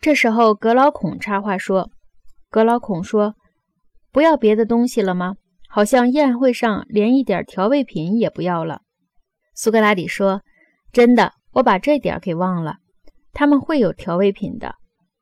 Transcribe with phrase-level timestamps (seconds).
[0.00, 1.90] 这时候，格老孔插话说
[2.48, 3.34] ：“格老孔说，
[4.10, 5.34] 不要别的东西了吗？
[5.68, 8.80] 好像宴会上连一点调味品也不要了。”
[9.54, 10.40] 苏格拉底说
[10.90, 12.76] ：“真的，我把这点给忘了。
[13.34, 14.76] 他们会有调味品的，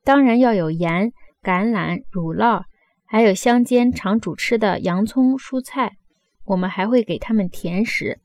[0.04, 1.10] 当然要有盐、
[1.42, 2.62] 橄榄、乳酪，
[3.04, 5.96] 还有乡间常煮吃的洋葱、蔬菜。
[6.44, 8.20] 我们还会给他们甜食，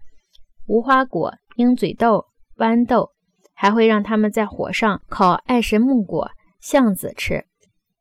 [0.68, 2.28] 无花果、鹰嘴豆、
[2.58, 3.10] 豌豆，
[3.56, 6.30] 还会让他们在火上烤爱神木果。”
[6.64, 7.44] 巷子吃，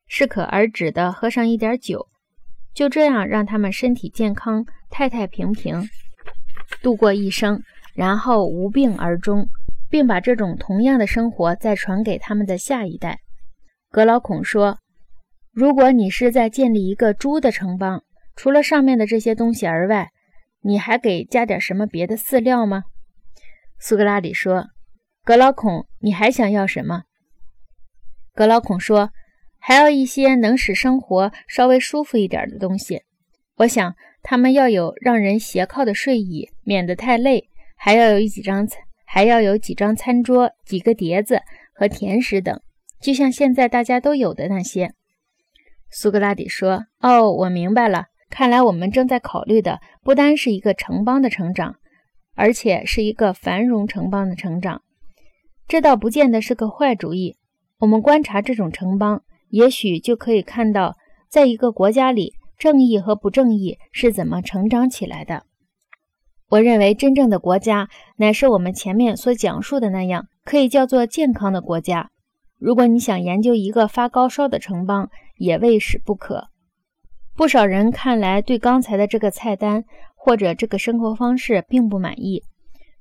[0.07, 2.07] 适可而止的喝上一点酒，
[2.73, 5.91] 就这样让他们身体健康、太太平平
[6.81, 7.61] 度过一生，
[7.93, 9.49] 然后无病而终，
[9.91, 13.19] 并把这种同样的生活再传给他们的下一代。
[13.91, 14.79] 格老孔说
[15.51, 18.05] ：“如果你是在建立一个猪的城邦，
[18.37, 20.13] 除了上面的这些东西而外，
[20.61, 22.85] 你还给加点什么别的饲料吗？”
[23.81, 24.69] 苏格拉底说
[25.25, 27.03] ：“格老孔，你还想要什么？”
[28.35, 29.11] 格老孔说
[29.61, 33.03] ：“还要一些能使生活稍微舒服一点的东西。
[33.57, 38.67] 我想他们要有让人斜靠的睡椅，免得太累；还要有几张，
[39.05, 41.43] 还要有几张餐桌、几个碟子
[41.75, 42.59] 和甜食等，
[43.03, 44.95] 就像现在大家都有的那些。”
[45.91, 48.07] 苏格拉底说：“哦，我明白了。
[48.31, 51.75] 看来我们正在考虑的不单是一个城邦的成长，
[52.35, 54.81] 而且是一个繁荣城邦的成长。
[55.69, 57.37] 这倒不见得是个坏主意。”
[57.83, 60.97] 我们观察这种城邦，也许就可以看到，
[61.29, 65.43] 在一个国家里，正义和不正义是怎么成长起来的。
[66.49, 67.89] 我认为，真正的国家
[68.19, 72.11] 乃是我们前面所讲述的那样，可以叫做健康的国家。
[72.57, 76.51] 如果你想研究一个发高烧的城邦，也未使不可。
[77.35, 79.83] 不少人看来对刚才的这个菜单
[80.15, 82.45] 或者这个生活方式并不满意。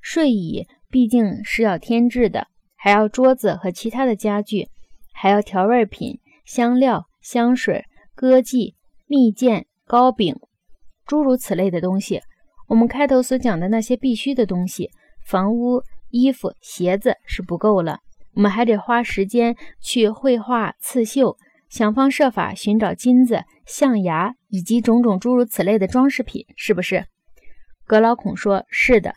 [0.02, 2.48] 睡椅毕竟是要添置的。
[2.84, 4.68] 还要桌子和其他的家具，
[5.14, 8.74] 还要调味品、香料、香水、歌妓、
[9.06, 10.36] 蜜饯、糕饼，
[11.06, 12.22] 诸如此类的东西。
[12.68, 14.90] 我们开头所讲的那些必须的东西，
[15.28, 18.00] 房屋、衣服、鞋子是不够了。
[18.34, 21.38] 我们还得花时间去绘画、刺绣，
[21.70, 27.06] 想方设法寻找金子、象牙以及种种诸如此类的装饰品，是不是？
[27.86, 29.14] 格老孔说：“是的。”